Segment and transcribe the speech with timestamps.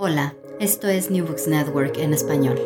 [0.00, 2.56] Hola, esto es New Books Network en español.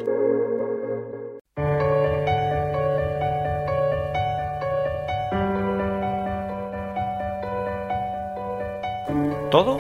[9.50, 9.78] Todo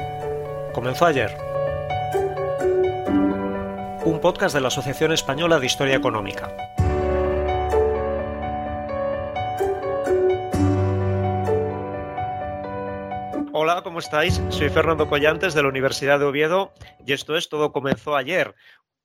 [0.72, 1.36] comenzó ayer.
[4.06, 6.56] Un podcast de la Asociación Española de Historia Económica.
[13.54, 14.42] Hola, ¿cómo estáis?
[14.48, 16.72] Soy Fernando Collantes de la Universidad de Oviedo
[17.06, 18.54] y esto es Todo comenzó ayer,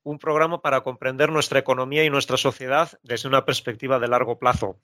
[0.03, 4.79] un programa para comprender nuestra economía y nuestra sociedad desde una perspectiva de largo plazo.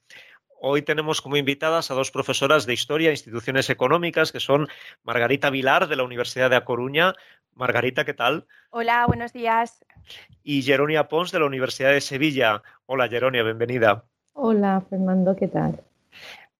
[0.59, 4.67] Hoy tenemos como invitadas a dos profesoras de Historia e Instituciones Económicas, que son
[5.03, 7.13] Margarita Vilar, de la Universidad de A Coruña.
[7.53, 8.47] Margarita, ¿qué tal?
[8.69, 9.85] Hola, buenos días.
[10.41, 12.63] Y Jeronia Pons, de la Universidad de Sevilla.
[12.85, 14.05] Hola, Jeronia, bienvenida.
[14.33, 15.81] Hola, Fernando, ¿qué tal?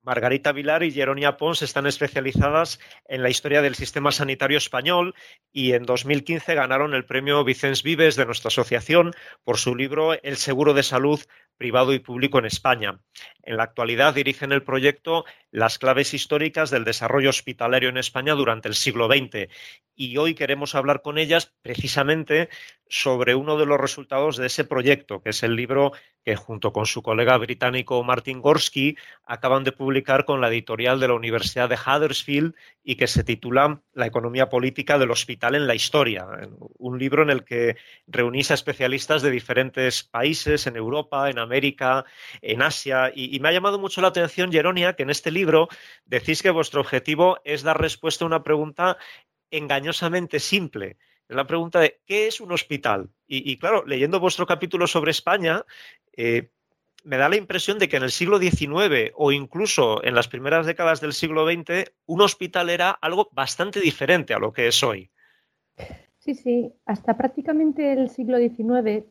[0.04, 5.16] Margarita Vilar y Jeronia Pons están especializadas en la historia del sistema sanitario español
[5.54, 9.14] y en 2015 ganaron el premio Vicens Vives de nuestra asociación
[9.46, 11.22] por su libro El seguro de salud
[11.58, 13.00] privado y público en España.
[13.44, 18.68] En la actualidad dirigen el proyecto Las claves históricas del desarrollo hospitalario en España durante
[18.68, 19.48] el siglo XX
[19.96, 22.50] y hoy queremos hablar con ellas precisamente
[22.90, 26.86] sobre uno de los resultados de ese proyecto, que es el libro que junto con
[26.86, 29.93] su colega británico Martin Gorski acaban de publicar
[30.26, 34.98] con la editorial de la Universidad de Huddersfield y que se titula La economía política
[34.98, 36.26] del hospital en la historia,
[36.78, 37.76] un libro en el que
[38.08, 42.06] reunís a especialistas de diferentes países en Europa, en América,
[42.42, 45.68] en Asia y, me ha llamado mucho la atención, Jeronia, que en este libro
[46.06, 48.98] decís que vuestro objetivo es dar respuesta a una pregunta
[49.52, 50.98] engañosamente simple.
[51.28, 53.10] La pregunta de ¿qué es un hospital?
[53.28, 55.64] Y, y claro, leyendo vuestro capítulo sobre España,
[56.16, 56.50] eh,
[57.04, 60.66] me da la impresión de que en el siglo XIX o incluso en las primeras
[60.66, 65.10] décadas del siglo XX, un hospital era algo bastante diferente a lo que es hoy.
[66.18, 69.04] Sí, sí, hasta prácticamente el siglo XIX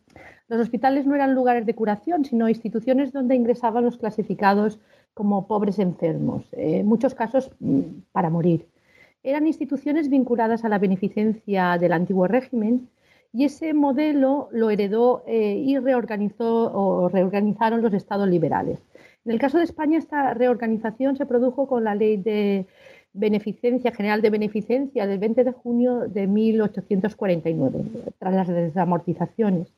[0.49, 4.79] los hospitales no eran lugares de curación, sino instituciones donde ingresaban los clasificados
[5.15, 7.81] como pobres enfermos, en muchos casos mm,
[8.12, 8.66] para morir
[9.22, 12.89] eran instituciones vinculadas a la beneficencia del antiguo régimen
[13.32, 18.78] y ese modelo lo heredó eh, y reorganizó o reorganizaron los estados liberales.
[19.25, 22.66] En el caso de España, esta reorganización se produjo con la ley de
[23.15, 27.84] beneficencia general de beneficencia del 20 de junio de 1849,
[28.19, 29.72] tras las desamortizaciones.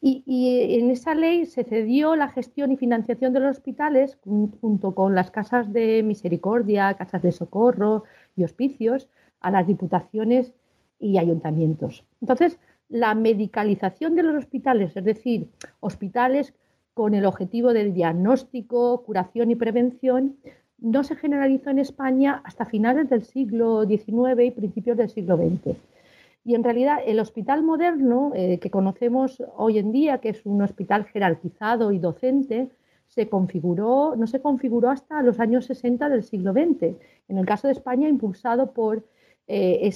[0.00, 4.18] Y, y, en esa ley se cedió la gestión y financiación de los hospitales
[4.60, 8.02] junto con las casas de misericordia, casas de socorro,
[8.36, 9.08] y hospicios
[9.40, 10.52] a las diputaciones
[10.98, 12.04] y ayuntamientos.
[12.20, 12.58] Entonces,
[12.92, 15.48] la medicalización de los hospitales, es decir,
[15.80, 16.52] hospitales
[16.92, 20.36] con el objetivo del diagnóstico, curación y prevención,
[20.78, 25.74] no se generalizó en España hasta finales del siglo XIX y principios del siglo XX.
[26.44, 30.60] Y en realidad el hospital moderno eh, que conocemos hoy en día, que es un
[30.60, 32.68] hospital jerarquizado y docente,
[33.08, 36.94] se configuró, no se configuró hasta los años 60 del siglo XX.
[37.28, 39.02] En el caso de España, impulsado por
[39.48, 39.90] eh,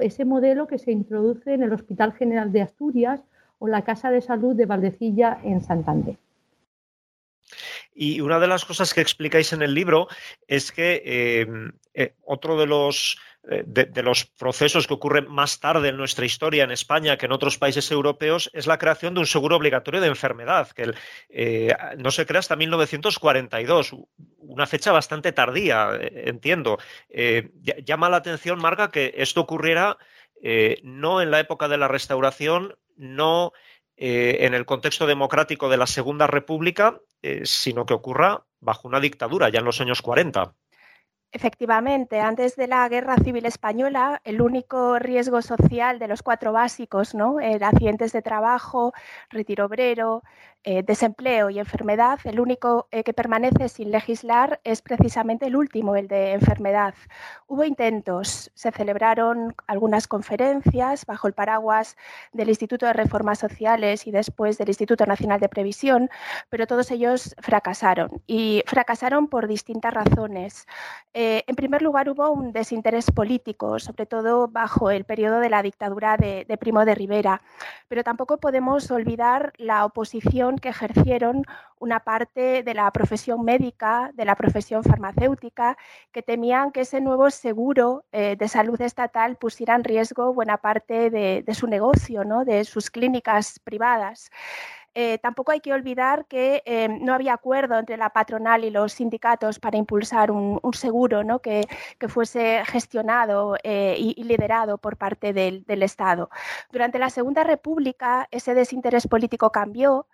[0.00, 3.20] ese modelo que se introduce en el Hospital General de Asturias
[3.58, 6.16] o la Casa de Salud de Valdecilla en Santander.
[7.94, 10.08] Y una de las cosas que explicáis en el libro
[10.48, 11.46] es que eh,
[11.94, 16.64] eh, otro de los de, de, los procesos que ocurren más tarde en nuestra historia
[16.64, 20.08] en España que en otros países europeos es la creación de un seguro obligatorio de
[20.08, 20.94] enfermedad, que
[21.28, 23.94] eh, no se crea hasta 1942,
[24.38, 26.78] una fecha bastante tardía, eh, entiendo.
[27.08, 27.50] Eh,
[27.84, 29.98] llama la atención, Marga, que esto ocurriera
[30.42, 33.52] eh, no en la época de la restauración, no
[33.96, 37.00] en el contexto democrático de la Segunda República,
[37.44, 40.52] sino que ocurra bajo una dictadura ya en los años 40.
[41.36, 47.12] Efectivamente, antes de la Guerra Civil Española, el único riesgo social de los cuatro básicos,
[47.12, 47.40] ¿no?
[47.40, 48.92] Era accidentes de trabajo,
[49.30, 50.22] retiro obrero,
[50.66, 55.94] eh, desempleo y enfermedad, el único eh, que permanece sin legislar es precisamente el último,
[55.94, 56.94] el de enfermedad.
[57.46, 61.98] Hubo intentos, se celebraron algunas conferencias bajo el paraguas
[62.32, 66.08] del Instituto de Reformas Sociales y después del Instituto Nacional de Previsión,
[66.48, 70.66] pero todos ellos fracasaron y fracasaron por distintas razones.
[71.12, 75.62] Eh, en primer lugar, hubo un desinterés político, sobre todo bajo el periodo de la
[75.62, 77.42] dictadura de, de Primo de Rivera,
[77.86, 81.44] pero tampoco podemos olvidar la oposición que ejercieron
[81.78, 85.76] una parte de la profesión médica, de la profesión farmacéutica,
[86.12, 91.10] que temían que ese nuevo seguro eh, de salud estatal pusiera en riesgo buena parte
[91.10, 92.44] de, de su negocio, ¿no?
[92.44, 94.30] de sus clínicas privadas.
[94.96, 98.92] Eh, tampoco hay que olvidar que eh, no había acuerdo entre la patronal y los
[98.92, 101.40] sindicatos para impulsar un, seguro ¿no?
[101.40, 101.66] que,
[102.08, 106.30] fuese gestionado y, liderado por parte del, Estado.
[106.70, 110.06] Durante la Segunda República ese desinterés político cambió.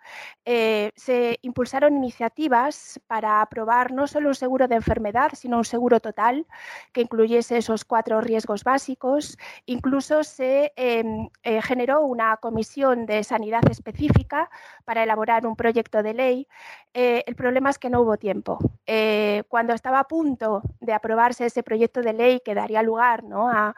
[0.43, 6.45] se impulsaron iniciativas para aprobar no solo un seguro de enfermedad, sino un seguro total
[6.91, 9.37] que incluyese esos cuatro riesgos básicos.
[9.65, 11.29] Incluso se em,
[11.61, 14.49] generó una comisión de sanidad específica
[14.85, 16.47] para elaborar un proyecto de ley.
[16.93, 18.59] Eh, el problema es que no hubo tiempo.
[18.85, 23.73] Eh, cuando estaba a punto de aprobarse ese proyecto de ley que daría lugar a,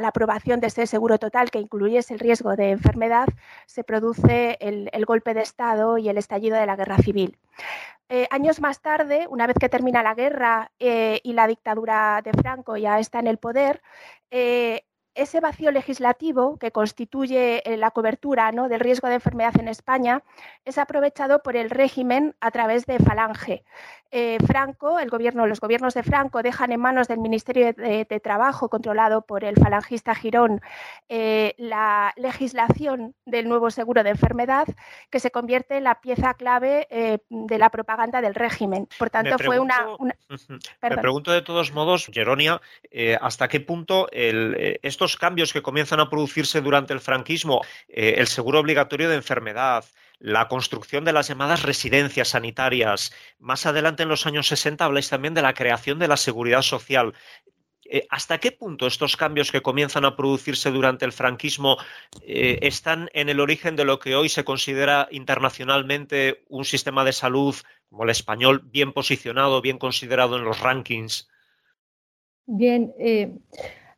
[0.00, 3.26] la aprobación de ese seguro total que incluyese el riesgo de enfermedad,
[3.66, 7.38] se produce el, golpe de Estado y el estallido de la guerra civil.
[8.08, 12.76] Eh, años más tarde, una vez que termina la guerra y la dictadura de Franco
[12.76, 13.82] ya está en el poder,
[15.14, 18.68] ese vacío legislativo que constituye eh, la cobertura ¿no?
[18.68, 20.22] del riesgo de enfermedad en España
[20.64, 23.64] es aprovechado por el régimen a través de Falange.
[24.14, 28.68] Eh, Franco, el gobierno, los gobiernos de Franco dejan en manos del Ministerio de, Trabajo,
[28.68, 30.60] controlado por el falangista Girón,
[31.08, 34.66] eh, la legislación del nuevo seguro de enfermedad,
[35.10, 36.86] que se convierte en la pieza clave
[37.30, 38.86] de la propaganda del régimen.
[38.98, 39.86] Por tanto, fue una,
[40.82, 42.60] Me pregunto de todos modos, Jeronia,
[43.18, 48.14] hasta qué punto el, esto estos cambios que comienzan a producirse durante el franquismo, eh,
[48.18, 49.84] el seguro obligatorio de enfermedad,
[50.20, 55.34] la construcción de las llamadas residencias sanitarias, más adelante en los años 60 habláis también
[55.34, 57.14] de la creación de la seguridad social.
[57.84, 61.78] Eh, ¿Hasta qué punto estos cambios que comienzan a producirse durante el franquismo
[62.24, 67.12] eh, están en el origen de lo que hoy se considera internacionalmente un sistema de
[67.12, 67.56] salud
[67.90, 71.28] como el español bien posicionado, bien considerado en los rankings?
[72.46, 72.94] Bien,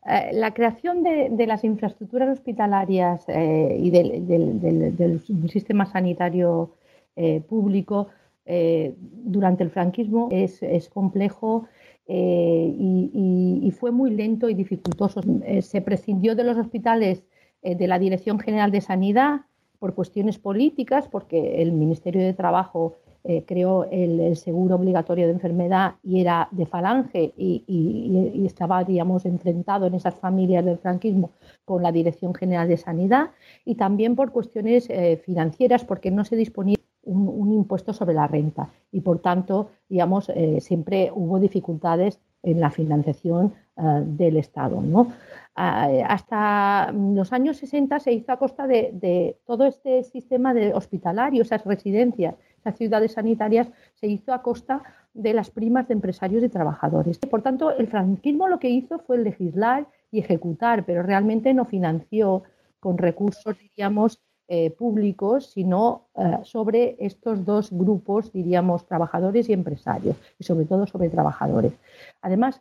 [0.04, 6.72] la creación de, las infraestructuras hospitalarias eh, y del, sistema sanitario
[7.16, 8.08] eh, público
[8.46, 11.66] durante el franquismo es, complejo
[12.06, 15.22] y, fue muy lento y dificultoso.
[15.62, 17.24] se prescindió de los hospitales
[17.62, 19.40] de la Dirección General de Sanidad
[19.78, 22.96] por cuestiones políticas, porque el Ministerio de Trabajo
[23.26, 29.86] eh, creó el, seguro obligatorio de enfermedad y era de falange y, estaba, digamos, enfrentado
[29.86, 31.30] en esas familias del franquismo
[31.64, 33.30] con la Dirección General de Sanidad
[33.64, 38.68] y también por cuestiones eh, financieras porque no se disponía un, impuesto sobre la renta
[38.92, 44.80] y por tanto, digamos, eh, siempre hubo dificultades en la financiación del Estado.
[44.82, 45.08] ¿no?
[45.56, 51.42] hasta los años 60 se hizo a costa de, de todo este sistema de hospitalario,
[51.42, 54.82] esas residencias las ciudades sanitarias se hizo a costa
[55.12, 57.18] de las primas de empresarios y trabajadores.
[57.18, 62.42] Por tanto, el franquismo lo que hizo fue legislar y ejecutar, pero realmente no financió
[62.80, 70.16] con recursos, diríamos, eh, públicos, sino eh, sobre estos dos grupos, diríamos, trabajadores y empresarios,
[70.38, 71.72] y sobre todo sobre trabajadores.
[72.20, 72.60] Además,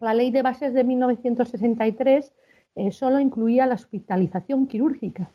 [0.00, 2.32] la ley de bases de 1963
[2.74, 5.30] eh, solo incluía la hospitalización quirúrgica,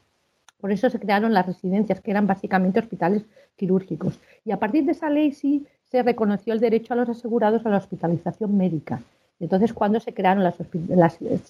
[0.60, 3.24] por eso se crearon las residencias, que eran básicamente hospitales
[3.56, 4.20] quirúrgicos.
[4.46, 7.70] Y a partir de esa ley sí se reconoció el derecho a los asegurados a
[7.70, 9.02] la hospitalización médica.
[9.40, 10.56] Entonces, cuando se crearon las,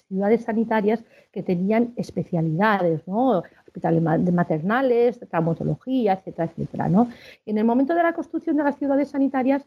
[0.08, 1.02] ciudades sanitarias
[1.32, 3.42] que tenían especialidades, ¿no?
[3.66, 6.88] hospitales maternales, traumatología, etcétera, etcétera.
[6.88, 7.08] ¿no?
[7.46, 9.64] en el momento de la construcción de las ciudades sanitarias,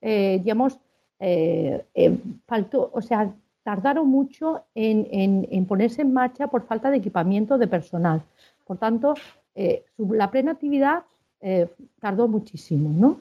[0.00, 0.80] eh, digamos,
[1.20, 3.32] eh, eh, faltó, o sea,
[3.62, 8.22] tardaron mucho en, ponerse en marcha por falta de equipamiento de personal.
[8.70, 9.14] Por tanto,
[9.56, 11.02] eh, la plena actividad
[11.40, 11.66] eh,
[11.98, 13.20] tardó muchísimo, ¿no?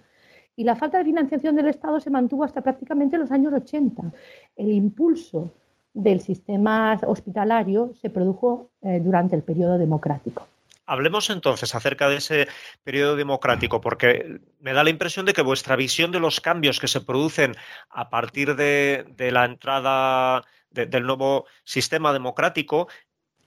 [0.56, 4.12] Y la falta de financiación del Estado se mantuvo hasta prácticamente los años 80.
[4.56, 5.50] El impulso
[5.92, 10.46] del sistema hospitalario se produjo eh, durante el periodo democrático.
[10.86, 12.48] Hablemos entonces acerca de ese
[12.84, 16.88] periodo democrático, porque me da la impresión de que vuestra visión de los cambios que
[16.88, 17.56] se producen
[17.90, 22.88] a partir de, la entrada del nuevo sistema democrático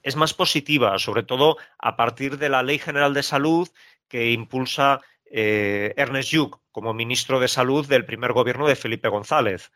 [0.03, 3.69] es más positiva, sobre todo a partir de la Ley General de Salud
[4.07, 9.71] que impulsa eh, Ernest Lluch como ministro de Salud del primer gobierno de Felipe González.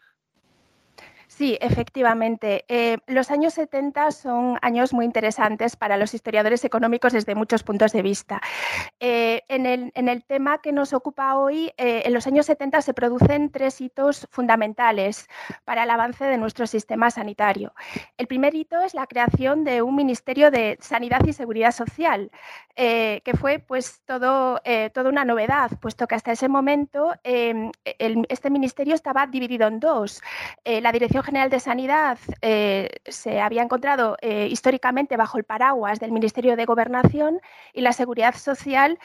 [1.27, 2.63] Sí, efectivamente.
[2.69, 7.91] Eh, los años 70 son años muy interesantes para los historiadores económicos desde muchos puntos
[7.91, 8.41] de vista.
[9.01, 13.51] Eh, en, el, tema que nos ocupa hoy, eh, en los años 70 se producen
[13.51, 15.27] tres hitos fundamentales
[15.65, 17.73] para el avance de nuestro sistema sanitario.
[18.17, 22.31] El primer hito es la creación de un Ministerio de Sanidad y Seguridad Social,
[22.75, 24.61] que fue pues todo,
[24.93, 30.21] toda una novedad, puesto que hasta ese momento este ministerio estaba dividido en dos.
[30.63, 36.11] la Dirección General de Sanidad eh, se había encontrado eh, históricamente bajo el paraguas del
[36.11, 37.39] Ministerio de Gobernación
[37.73, 38.99] y la Seguridad Social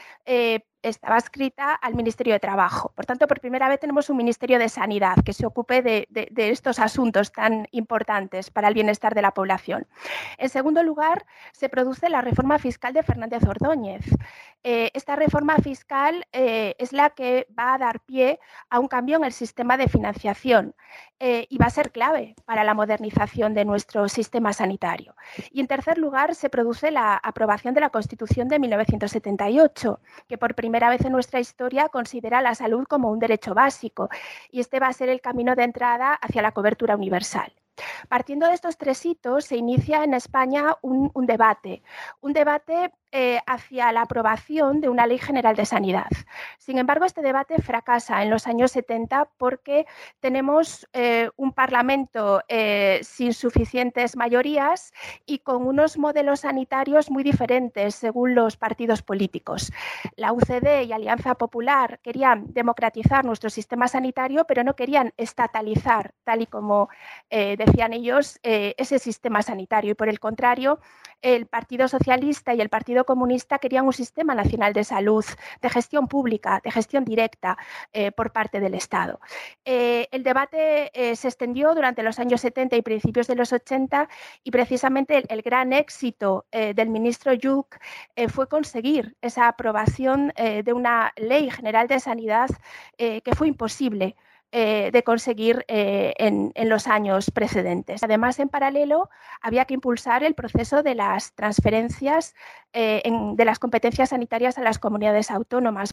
[0.83, 2.93] estaba escrita al Ministerio de Trabajo.
[2.95, 6.79] Por tanto, por primera vez tenemos un Ministerio de Sanidad que se ocupe de, estos
[6.79, 9.87] asuntos tan importantes para el bienestar de la población.
[10.39, 14.05] En segundo lugar, se produce la reforma fiscal de Fernández Ordóñez.
[14.65, 18.39] Eh, esta reforma fiscal eh, es la que va a dar pie
[18.71, 20.75] a un cambio en el sistema de financiación
[21.25, 25.15] eh, y va a ser clave para la modernización de nuestro sistema sanitario.
[25.53, 30.57] Y en tercer lugar, se produce la aprobación de la Constitución de 1978, que por
[30.57, 34.09] primera vez en nuestra historia considera la salud como un derecho básico
[34.51, 37.53] y este va a ser el camino de entrada hacia la cobertura universal.
[38.09, 41.85] Partiendo de estos tres hitos, se inicia en España un debate,
[42.21, 46.09] un debate eh, hacia la aprobación de una ley general de sanidad.
[46.57, 49.85] Sin embargo, este debate fracasa en los años 70 porque
[50.21, 54.95] tenemos eh, un Parlamento eh, sin suficientes mayorías
[55.27, 59.71] y con unos modelos sanitarios muy diferentes según los partidos políticos.
[60.17, 66.41] La UCD y Alianza Popular querían democratizar nuestro sistema sanitario, pero no querían estatalizar, tal
[66.41, 66.89] y como
[67.29, 69.91] decían ellos, ese sistema sanitario.
[69.91, 70.81] Y por el contrario,
[71.23, 75.25] el Partido Socialista y el Partido Comunista querían un sistema nacional de salud,
[75.61, 77.57] de gestión pública, de gestión directa
[77.93, 79.21] eh, por parte del Estado.
[79.65, 84.09] Eh, el debate eh, se extendió durante los años 70 y principios de los 80
[84.43, 87.79] y precisamente el, gran éxito del ministro Yuk
[88.29, 92.49] fue conseguir esa aprobación de una ley general de sanidad
[92.97, 94.17] que fue imposible
[94.55, 98.03] eh, de conseguir eh, en, los años precedentes.
[98.03, 99.09] Además, en paralelo,
[99.41, 102.35] había que impulsar el proceso de las transferencias
[102.75, 105.91] eh, de las competencias sanitarias a las comunidades autónomas.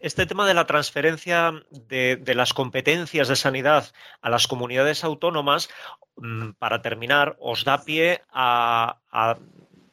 [0.00, 3.86] Este tema de la transferencia de, las competencias de sanidad
[4.20, 5.70] a las comunidades autónomas,
[6.16, 8.98] mm, para terminar, os da pie a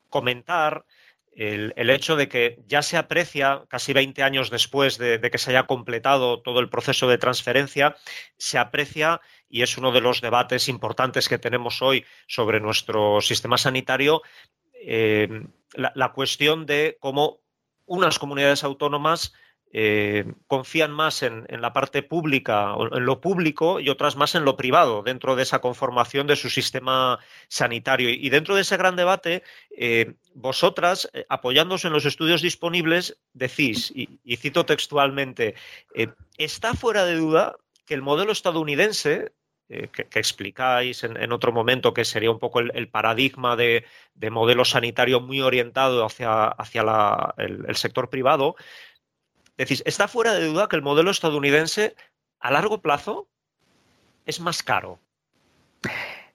[0.09, 0.83] comentar
[1.35, 5.67] el, hecho de que ya se aprecia, casi 20 años después de, que se haya
[5.67, 7.95] completado todo el proceso de transferencia,
[8.37, 13.57] se aprecia, y es uno de los debates importantes que tenemos hoy sobre nuestro sistema
[13.57, 14.21] sanitario,
[14.73, 15.27] eh,
[15.73, 17.41] la cuestión de cómo
[17.85, 19.33] unas comunidades autónomas
[19.77, 24.55] eh, confían más en, la parte pública, en lo público y otras más en lo
[24.55, 28.09] privado, dentro de esa conformación de su sistema sanitario.
[28.09, 29.43] Y dentro de ese gran debate,
[29.77, 35.55] eh, vosotras, eh, apoyándose en los estudios disponibles, decís, y, cito textualmente,
[36.37, 39.33] está fuera de duda que el modelo estadounidense
[39.67, 43.83] que, explicáis en, otro momento, que sería un poco el, paradigma de,
[44.29, 48.55] modelo sanitario muy orientado hacia, hacia el, sector privado,
[49.57, 51.95] Decís, está fuera de duda que el modelo estadounidense
[52.39, 53.29] a largo plazo
[54.25, 54.99] es más caro.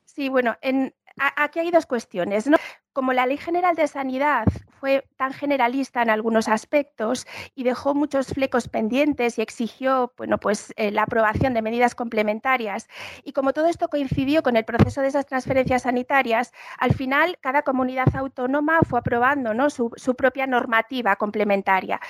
[0.04, 2.48] Sí, bueno, en, aquí hay dos cuestiones.
[2.92, 4.46] Como la Ley General de Sanidad
[4.80, 10.72] fue tan generalista en algunos aspectos y dejó muchos flecos pendientes y exigió bueno, pues,
[10.76, 12.88] eh, la aprobación de medidas complementarias,
[13.22, 17.62] y como todo esto coincidió con el proceso de esas transferencias sanitarias, al final cada
[17.62, 19.70] comunidad autónoma fue aprobando ¿no?
[19.70, 22.00] su, propia normativa complementaria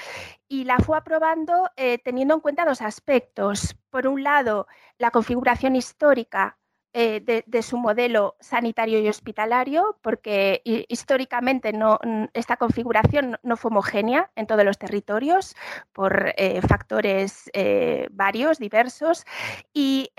[0.48, 3.76] y la fue aprobando eh, teniendo en cuenta dos aspectos.
[3.90, 4.66] Por un lado,
[4.98, 6.56] la configuración histórica
[6.92, 12.00] eh, de, su modelo sanitario y hospitalario, porque históricamente no,
[12.34, 15.54] esta configuración no fue homogénea en todos los territorios
[15.92, 19.24] por eh, factores eh, varios, diversos.
[19.72, 20.10] Y,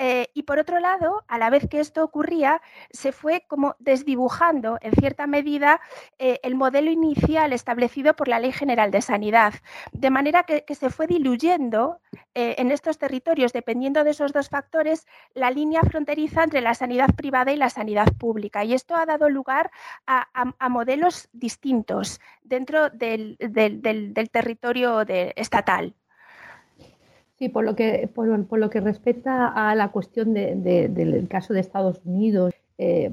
[0.48, 5.28] por otro lado, a la vez que esto ocurría, se fue como desdibujando en cierta
[5.28, 5.82] medida
[6.18, 9.54] el modelo inicial establecido por la Ley General de Sanidad,
[9.92, 12.00] de manera que, que se fue diluyendo
[12.34, 17.52] en estos territorios, dependiendo de esos dos factores, la línea fronteriza entre la sanidad privada
[17.52, 18.64] y la sanidad pública.
[18.64, 19.72] Y esto ha dado lugar
[20.08, 23.38] a, modelos distintos dentro del,
[24.32, 25.02] territorio
[25.36, 25.94] estatal.
[27.38, 32.02] Sí, por lo que, por, lo que respecta a la cuestión del caso de Estados
[32.06, 32.54] Unidos,
[32.84, 33.12] eh,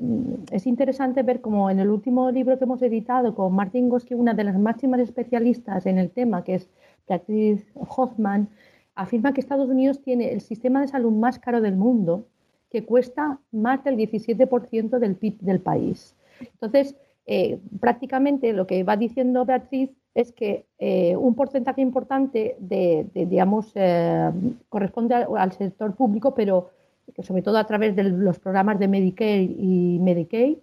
[0.51, 4.33] es interesante ver cómo en el último libro que hemos editado con Martin Goski, una
[4.33, 6.71] de las máximas especialistas en el tema, que es
[7.07, 8.49] Beatriz Hoffman,
[8.95, 12.25] afirma que Estados Unidos tiene el sistema de salud más caro del mundo
[12.71, 16.15] que cuesta más del 17% del PIB del país.
[16.41, 16.97] Entonces,
[17.27, 23.71] eh, prácticamente lo que va diciendo Beatriz es que eh, un porcentaje importante de, digamos,
[23.75, 24.31] eh,
[24.69, 26.71] corresponde al, sector público, pero
[27.19, 30.59] sobre todo a través de los programas de Medicare y Medicaid,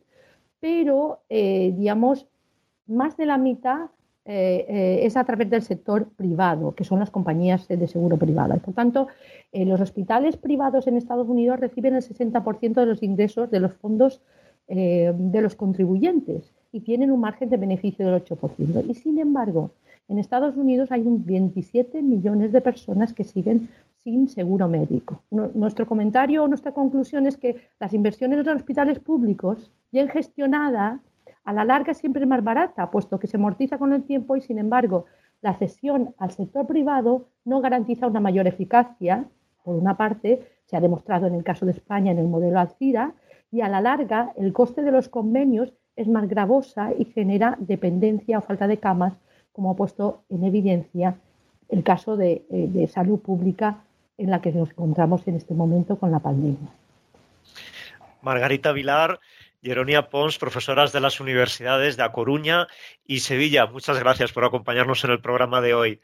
[0.60, 2.28] pero, digamos,
[2.88, 3.90] más de la mitad
[4.27, 8.55] eh, eh, es a través del sector privado, que son las compañías de seguro privada.
[8.55, 9.08] Por tanto,
[9.51, 13.74] eh, los hospitales privados en Estados Unidos reciben el 60% de los ingresos de los
[13.74, 14.22] fondos
[14.67, 18.84] de los contribuyentes y tienen un margen de beneficio del 8%.
[18.89, 19.70] Y sin embargo,
[20.08, 23.70] en Estados Unidos hay un 27 millones de personas que siguen
[24.03, 25.22] sin seguro médico.
[25.29, 31.00] Nuestro comentario o nuestra conclusión es que las inversiones en los hospitales públicos, bien gestionadas,
[31.46, 34.42] a la larga siempre es más barata, puesto que se amortiza con el tiempo y,
[34.42, 35.06] sin embargo,
[35.42, 39.25] la cesión al sector privado no garantiza una mayor eficacia.
[39.64, 43.14] Por una parte, se ha demostrado en el caso de España en el modelo Alcira,
[43.52, 48.40] y a la larga el coste de los convenios es más gravosa y genera dependencia
[48.40, 49.14] o falta de camas,
[49.54, 51.16] como ha puesto en evidencia
[51.70, 53.78] el caso de, eh, de salud pública
[54.18, 56.70] en la que nos encontramos en este momento con la pandemia.
[58.22, 59.20] Margarita Vilar,
[59.66, 62.68] Jeronia Pons, profesoras de las universidades de A Coruña
[63.04, 63.66] y Sevilla.
[63.66, 66.02] Muchas gracias por acompañarnos en el programa de hoy.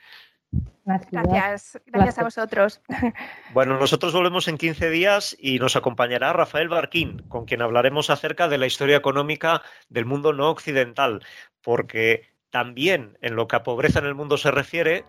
[0.84, 2.82] Gracias, gracias, a vosotros.
[3.54, 8.48] Bueno, nosotros volvemos en 15 días y nos acompañará Rafael Barquín, con quien hablaremos acerca
[8.48, 11.24] de la historia económica del mundo no occidental,
[11.62, 15.06] porque también en lo que a pobreza en el mundo se refiere,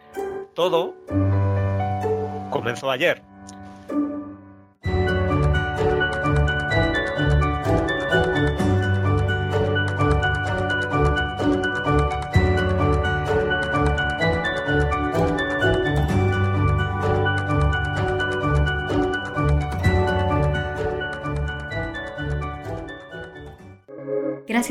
[0.55, 0.95] todo
[2.51, 3.32] comenzó ayer.